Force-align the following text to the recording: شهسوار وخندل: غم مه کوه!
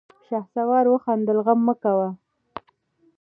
شهسوار 0.27 0.85
وخندل: 0.89 1.37
غم 1.45 1.59
مه 1.65 1.73
کوه! 1.81 2.09